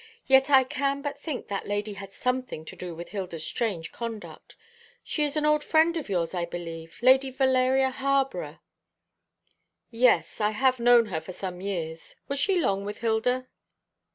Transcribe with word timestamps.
"Yet 0.25 0.49
I 0.49 0.63
can 0.63 1.03
but 1.03 1.19
think 1.19 1.47
that 1.49 1.67
lady 1.67 1.93
had 1.93 2.11
something 2.11 2.65
to 2.65 2.75
do 2.75 2.95
with 2.95 3.09
Hilda's 3.09 3.45
strange 3.45 3.91
conduct. 3.91 4.55
She 5.03 5.23
is 5.23 5.37
an 5.37 5.45
old 5.45 5.63
friend 5.63 5.95
of 5.95 6.09
yours, 6.09 6.33
I 6.33 6.43
believe 6.43 6.97
Lady 7.03 7.29
Valeria 7.29 7.91
Harborough." 7.91 8.57
"Yes, 9.91 10.41
I 10.41 10.53
have 10.57 10.79
known 10.79 11.05
her 11.13 11.21
for 11.21 11.33
some 11.33 11.61
years. 11.61 12.15
Was 12.27 12.39
she 12.39 12.59
long 12.59 12.83
with 12.83 12.97
Hilda?" 13.01 13.47